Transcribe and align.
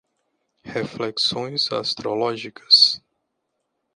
Reflexões 0.65 1.71
astrológicas 1.71 2.99